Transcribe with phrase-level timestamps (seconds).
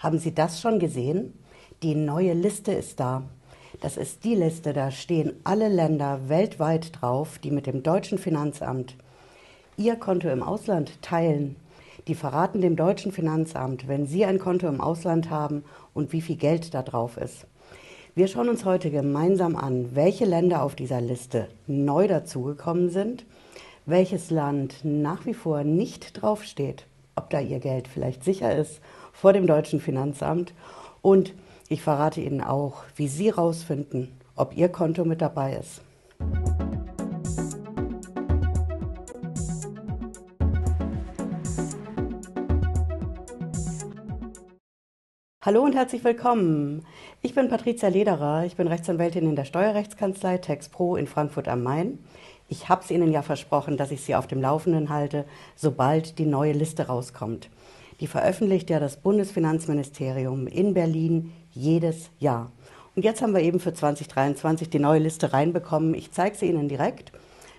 [0.00, 1.34] Haben Sie das schon gesehen?
[1.82, 3.22] Die neue Liste ist da.
[3.82, 8.96] Das ist die Liste, da stehen alle Länder weltweit drauf, die mit dem deutschen Finanzamt
[9.76, 11.56] ihr Konto im Ausland teilen.
[12.08, 16.36] Die verraten dem deutschen Finanzamt, wenn sie ein Konto im Ausland haben und wie viel
[16.36, 17.46] Geld da drauf ist.
[18.14, 23.26] Wir schauen uns heute gemeinsam an, welche Länder auf dieser Liste neu dazugekommen sind,
[23.84, 26.86] welches Land nach wie vor nicht draufsteht,
[27.16, 28.80] ob da ihr Geld vielleicht sicher ist
[29.12, 30.54] vor dem deutschen Finanzamt
[31.02, 31.34] und
[31.68, 35.82] ich verrate Ihnen auch, wie Sie herausfinden, ob Ihr Konto mit dabei ist.
[45.42, 46.84] Hallo und herzlich willkommen.
[47.22, 48.44] Ich bin Patricia Lederer.
[48.44, 51.98] Ich bin Rechtsanwältin in der Steuerrechtskanzlei TexPro in Frankfurt am Main.
[52.48, 55.24] Ich habe es Ihnen ja versprochen, dass ich Sie auf dem Laufenden halte,
[55.56, 57.48] sobald die neue Liste rauskommt.
[58.00, 62.50] Die veröffentlicht ja das Bundesfinanzministerium in Berlin jedes Jahr.
[62.96, 65.94] Und jetzt haben wir eben für 2023 die neue Liste reinbekommen.
[65.94, 67.12] Ich zeige sie Ihnen direkt.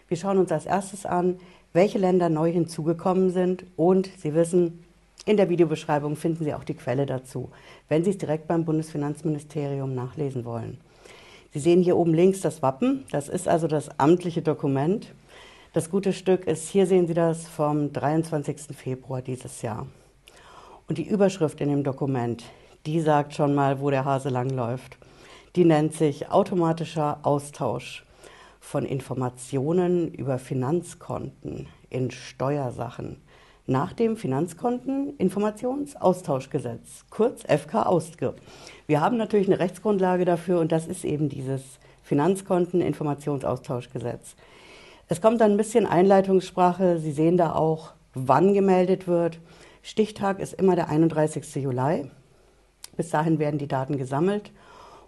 [0.07, 1.39] Wir schauen uns als erstes an,
[1.73, 4.83] welche Länder neu hinzugekommen sind und Sie wissen,
[5.25, 7.49] in der Videobeschreibung finden Sie auch die Quelle dazu,
[7.87, 10.79] wenn Sie es direkt beim Bundesfinanzministerium nachlesen wollen.
[11.53, 13.05] Sie sehen hier oben links das Wappen.
[13.11, 15.13] Das ist also das amtliche Dokument.
[15.73, 18.75] Das gute Stück ist, hier sehen Sie das, vom 23.
[18.75, 19.87] Februar dieses Jahr.
[20.91, 22.43] Und die Überschrift in dem Dokument,
[22.85, 24.97] die sagt schon mal, wo der Hase langläuft.
[25.55, 28.03] Die nennt sich automatischer Austausch
[28.59, 33.21] von Informationen über Finanzkonten in Steuersachen
[33.67, 38.33] nach dem Finanzkonteninformationsaustauschgesetz, kurz FK Austge.
[38.85, 41.61] Wir haben natürlich eine Rechtsgrundlage dafür und das ist eben dieses
[42.03, 44.35] Finanzkonteninformationsaustauschgesetz.
[45.07, 46.97] Es kommt dann ein bisschen Einleitungssprache.
[46.97, 49.39] Sie sehen da auch, wann gemeldet wird.
[49.83, 51.55] Stichtag ist immer der 31.
[51.55, 52.09] Juli.
[52.95, 54.51] Bis dahin werden die Daten gesammelt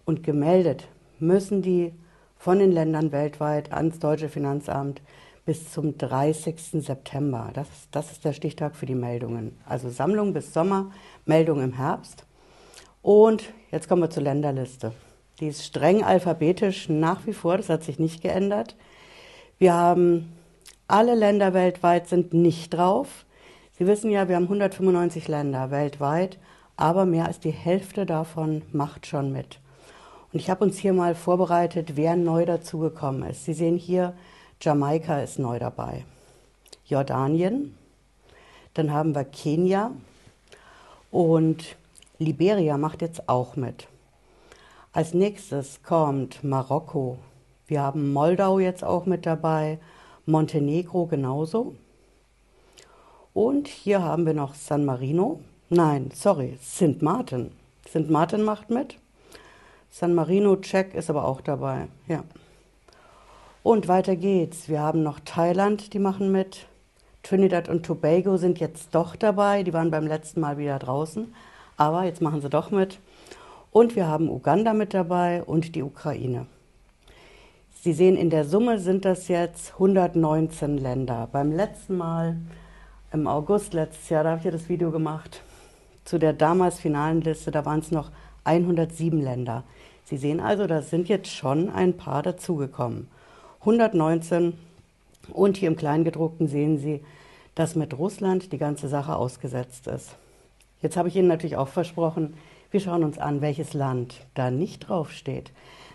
[0.05, 0.87] und gemeldet
[1.19, 1.93] müssen die
[2.37, 5.01] von den Ländern weltweit ans deutsche Finanzamt
[5.45, 6.55] bis zum 30.
[6.83, 7.51] September.
[7.53, 9.57] Das, das ist der Stichtag für die Meldungen.
[9.65, 10.91] Also Sammlung bis Sommer,
[11.25, 12.25] Meldung im Herbst.
[13.01, 14.93] Und jetzt kommen wir zur Länderliste.
[15.39, 18.75] Die ist streng alphabetisch nach wie vor, das hat sich nicht geändert.
[19.57, 20.33] Wir haben
[20.87, 23.25] alle Länder weltweit sind nicht drauf.
[23.77, 26.37] Sie wissen ja, wir haben 195 Länder weltweit,
[26.77, 29.59] aber mehr als die Hälfte davon macht schon mit.
[30.31, 33.45] Und ich habe uns hier mal vorbereitet, wer neu dazugekommen ist.
[33.45, 34.13] Sie sehen hier
[34.61, 36.05] Jamaika ist neu dabei.
[36.85, 37.75] Jordanien,
[38.75, 39.91] dann haben wir Kenia
[41.11, 41.75] und
[42.17, 43.87] Liberia macht jetzt auch mit.
[44.91, 47.17] Als nächstes kommt Marokko.
[47.67, 49.79] Wir haben Moldau jetzt auch mit dabei,
[50.25, 51.75] Montenegro genauso.
[53.33, 55.39] Und hier haben wir noch San Marino.
[55.69, 57.51] Nein, sorry, Sint Martin.
[57.89, 58.97] Sint Martin macht mit.
[59.89, 61.87] San Marino, Check ist aber auch dabei.
[62.07, 62.23] Ja.
[63.63, 64.69] Und weiter geht's.
[64.69, 66.67] Wir haben noch Thailand, die machen mit.
[67.23, 69.63] Trinidad und Tobago sind jetzt doch dabei.
[69.63, 71.33] Die waren beim letzten Mal wieder draußen.
[71.77, 72.99] Aber jetzt machen sie doch mit.
[73.71, 76.45] Und wir haben Uganda mit dabei und die Ukraine.
[77.81, 81.27] Sie sehen, in der Summe sind das jetzt 119 Länder.
[81.31, 82.37] Beim letzten Mal,
[83.13, 85.41] im August letztes Jahr, da habe ich ja das Video gemacht,
[86.03, 88.09] zu der damals finalen Liste, da waren es noch
[88.43, 89.63] 107 Länder.
[90.05, 93.07] Sie sehen also, da sind jetzt schon ein paar dazugekommen.
[93.61, 94.53] 119.
[95.31, 97.01] Und hier im Kleingedruckten sehen Sie,
[97.55, 100.15] dass mit Russland die ganze Sache ausgesetzt ist.
[100.81, 102.33] Jetzt habe ich Ihnen natürlich auch versprochen,
[102.71, 105.51] wir schauen uns an, welches Land da nicht draufsteht.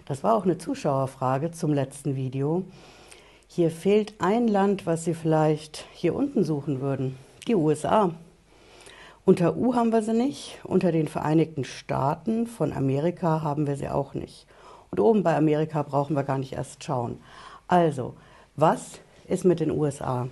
[0.07, 2.63] Das war auch eine Zuschauerfrage zum letzten Video.
[3.51, 7.17] Hier fehlt ein Land, was Sie vielleicht hier unten suchen würden.
[7.49, 8.13] Die USA.
[9.25, 13.89] Unter U haben wir sie nicht, unter den Vereinigten Staaten von Amerika haben wir sie
[13.89, 14.47] auch nicht.
[14.91, 17.21] Und oben bei Amerika brauchen wir gar nicht erst schauen.
[17.67, 18.15] Also,
[18.55, 20.29] was ist mit den USA?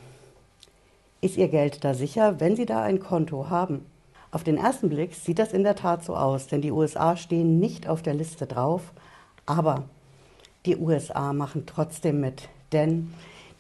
[1.22, 3.86] Ist Ihr Geld da sicher, wenn Sie da ein Konto haben?
[4.30, 7.58] Auf den ersten Blick sieht das in der Tat so aus, denn die USA stehen
[7.58, 8.92] nicht auf der Liste drauf,
[9.46, 9.84] aber
[10.66, 13.10] die USA machen trotzdem mit, denn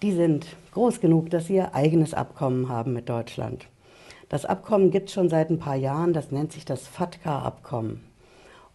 [0.02, 3.66] die sind groß genug, dass sie ihr eigenes Abkommen haben mit Deutschland.
[4.28, 8.04] Das Abkommen gibt es schon seit ein paar Jahren, das nennt sich das FATCA-Abkommen.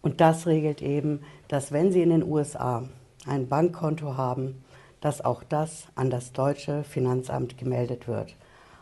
[0.00, 2.88] Und das regelt eben, dass wenn Sie in den USA
[3.24, 4.64] ein Bankkonto haben,
[5.00, 8.34] dass auch das an das deutsche Finanzamt gemeldet wird.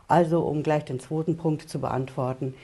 [0.07, 2.55] Also, um gleich den zweiten Punkt zu beantworten,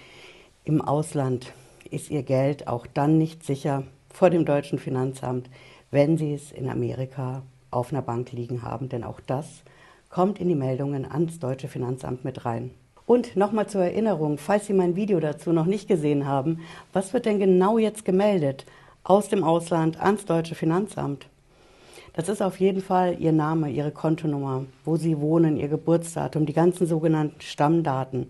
[0.63, 1.53] im Ausland
[1.91, 5.49] ist Ihr Geld auch dann nicht sicher vor dem deutschen Finanzamt,
[5.91, 7.43] wenn Sie es in Amerika
[7.77, 9.63] auf einer Bank liegen haben, denn auch das
[10.09, 12.71] kommt in die Meldungen ans deutsche Finanzamt mit rein.
[13.05, 16.59] Und nochmal zur Erinnerung, falls Sie mein Video dazu noch nicht gesehen haben,
[16.91, 18.65] was wird denn genau jetzt gemeldet
[19.03, 21.27] aus dem Ausland ans deutsche Finanzamt?
[22.13, 26.53] Das ist auf jeden Fall Ihr Name, Ihre Kontonummer, wo Sie wohnen, Ihr Geburtsdatum, die
[26.53, 28.27] ganzen sogenannten Stammdaten,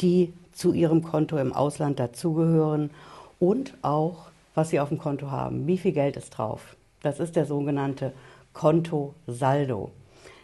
[0.00, 2.90] die zu Ihrem Konto im Ausland dazugehören
[3.38, 6.76] und auch, was Sie auf dem Konto haben, wie viel Geld ist drauf.
[7.02, 8.12] Das ist der sogenannte
[8.54, 9.90] Kontosaldo.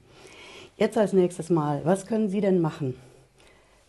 [0.77, 2.95] Jetzt als nächstes Mal, was können Sie denn machen,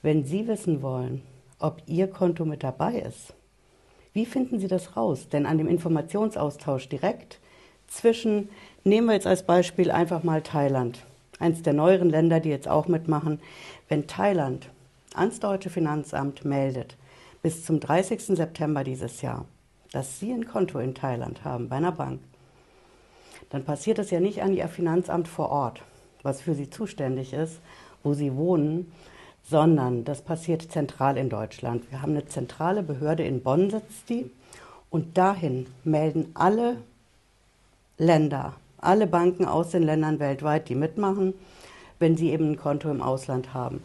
[0.01, 1.21] wenn Sie wissen wollen,
[1.60, 3.36] ob Ihr Konto mit dabei ist?
[4.13, 5.30] Wie finden Sie das raus?
[5.30, 7.39] Denn an dem Informationsaustausch direkt
[7.88, 8.50] zwischen,
[8.88, 11.04] nehmen wir jetzt als Beispiel einfach mal Thailand,
[11.39, 13.39] eines der neueren Länder, die jetzt auch mitmachen,
[13.89, 14.69] wenn Thailand
[15.13, 16.95] ans deutsche Finanzamt meldet,
[17.42, 18.22] bis zum 30.
[18.22, 19.45] September dieses Jahr,
[19.92, 22.19] dass Sie ein Konto in Thailand haben bei einer Bank,
[23.50, 25.81] dann passiert es ja nicht an Ihr Finanzamt vor Ort,
[26.24, 27.60] was für Sie zuständig ist,
[28.04, 28.92] wo Sie wohnen,
[29.50, 31.89] sondern das passiert zentral in Deutschland.
[31.89, 34.30] Wir haben eine zentrale Behörde in Bonn sitzt die
[34.89, 36.78] und dahin melden alle
[37.98, 41.33] Länder, alle Banken aus den Ländern weltweit, die mitmachen,
[42.00, 43.81] wenn sie eben ein Konto im Ausland haben.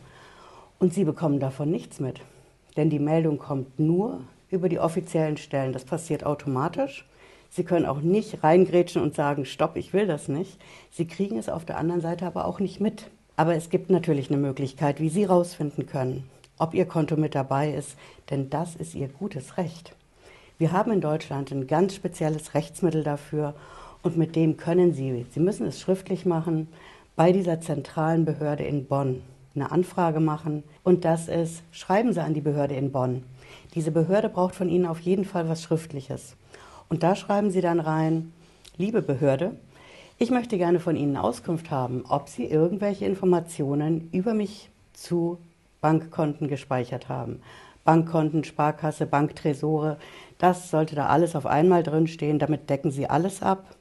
[0.78, 2.20] Und sie bekommen davon nichts mit,
[2.76, 5.72] denn die Meldung kommt nur über die offiziellen Stellen.
[5.72, 7.04] Das passiert automatisch
[7.54, 10.58] Sie können auch nicht reingrätschen und sagen, stopp, ich will das nicht.
[10.90, 13.10] Sie kriegen es auf der anderen Seite aber auch nicht mit.
[13.36, 17.74] Aber es gibt natürlich eine Möglichkeit, wie Sie herausfinden können, ob Ihr Konto mit dabei
[17.74, 17.96] ist,
[18.30, 19.94] denn das ist Ihr gutes Recht.
[20.56, 23.54] Wir haben in Deutschland ein ganz spezielles Rechtsmittel dafür
[24.02, 26.68] und mit dem können Sie, Sie müssen es schriftlich machen,
[27.16, 29.22] bei dieser zentralen Behörde in Bonn
[29.54, 33.22] eine Anfrage machen und das ist, schreiben Sie an die Behörde in Bonn.
[33.74, 36.36] Diese Behörde braucht von Ihnen auf jeden Fall was Schriftliches.
[36.88, 38.32] Und da schreiben Sie dann rein,
[38.76, 39.56] liebe Behörde,
[40.18, 45.38] ich möchte gerne von Ihnen Auskunft haben, ob Sie irgendwelche Informationen über mich zu
[45.80, 47.40] Bankkonten gespeichert haben.
[47.84, 49.98] Bankkonten, Sparkasse, Banktresore,
[50.38, 52.38] das sollte da alles auf einmal drinstehen.
[52.38, 53.76] Damit decken Sie alles ab.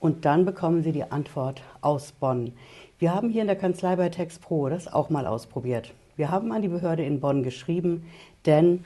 [0.00, 2.52] Und dann bekommen Sie die Antwort aus Bonn.
[2.98, 5.92] Wir haben hier in der Kanzlei bei TextPro das auch mal ausprobiert.
[6.16, 8.06] Wir haben an die Behörde in Bonn geschrieben,
[8.46, 8.84] denn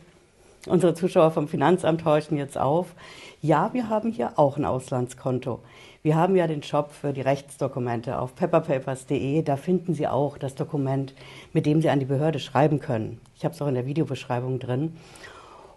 [0.66, 2.94] Unsere Zuschauer vom Finanzamt horchen jetzt auf.
[3.42, 5.60] Ja, wir haben hier auch ein Auslandskonto.
[6.02, 9.42] Wir haben ja den Shop für die Rechtsdokumente auf pepperpapers.de.
[9.42, 11.14] Da finden Sie auch das Dokument,
[11.52, 13.20] mit dem Sie an die Behörde schreiben können.
[13.36, 14.96] Ich habe es auch in der Videobeschreibung drin.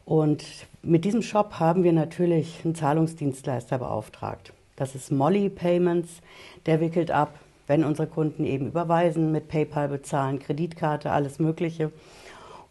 [0.05, 0.45] Und
[0.83, 4.53] mit diesem Shop haben wir natürlich einen Zahlungsdienstleister beauftragt.
[4.77, 6.21] Das ist Molly Payments.
[6.67, 11.91] Der wickelt ab, wenn unsere Kunden eben überweisen, mit PayPal bezahlen, Kreditkarte, alles Mögliche.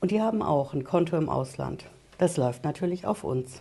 [0.00, 1.85] Und die haben auch ein Konto im Ausland.
[2.19, 3.61] Das läuft natürlich auf uns.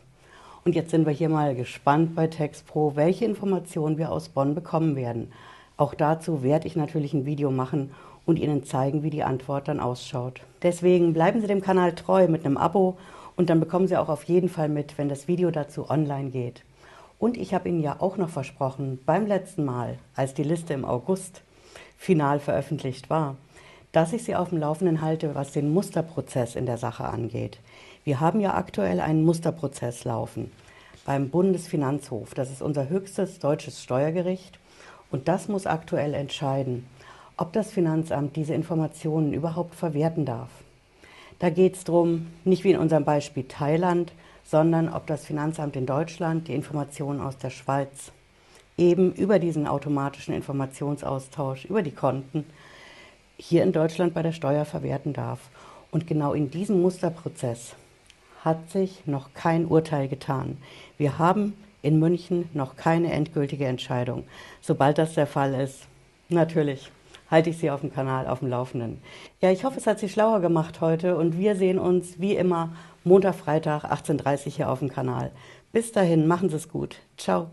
[0.63, 4.95] Und jetzt sind wir hier mal gespannt bei TextPro, welche Informationen wir aus Bonn bekommen
[4.95, 5.31] werden.
[5.75, 7.89] Auch dazu werde ich natürlich ein Video machen
[8.27, 10.41] und Ihnen zeigen, wie die Antwort dann ausschaut.
[10.61, 12.95] Deswegen bleiben Sie dem Kanal treu mit einem Abo
[13.35, 16.63] und dann bekommen Sie auch auf jeden Fall mit, wenn das Video dazu online geht.
[17.19, 20.85] Und ich habe Ihnen ja auch noch versprochen, beim letzten Mal, als die Liste im
[20.85, 21.41] August
[21.97, 23.35] final veröffentlicht war,
[23.91, 27.59] dass ich Sie auf dem Laufenden halte, was den Musterprozess in der Sache angeht.
[28.03, 30.51] Wir haben ja aktuell einen Musterprozess laufen
[31.05, 32.33] beim Bundesfinanzhof.
[32.33, 34.59] Das ist unser höchstes deutsches Steuergericht.
[35.11, 36.85] Und das muss aktuell entscheiden,
[37.37, 40.49] ob das Finanzamt diese Informationen überhaupt verwerten darf.
[41.39, 44.11] Da geht es darum, nicht wie in unserem Beispiel Thailand,
[44.45, 48.11] sondern ob das Finanzamt in Deutschland die Informationen aus der Schweiz
[48.77, 52.45] eben über diesen automatischen Informationsaustausch, über die Konten
[53.37, 55.39] hier in Deutschland bei der Steuer verwerten darf.
[55.91, 57.75] Und genau in diesem Musterprozess
[58.43, 60.57] hat sich noch kein Urteil getan.
[60.97, 64.23] Wir haben in München noch keine endgültige Entscheidung.
[64.61, 65.87] Sobald das der Fall ist,
[66.29, 66.91] natürlich
[67.35, 69.01] halte ich Sie auf dem Kanal auf dem Laufenden.
[69.41, 72.69] Ja, ich hoffe, es hat Sie schlauer gemacht heute und wir sehen uns wie immer
[73.03, 75.31] Montag, Freitag, 18.30 Uhr hier auf dem Kanal.
[75.73, 76.95] Bis dahin, machen Sie es gut.
[77.17, 77.49] Ciao.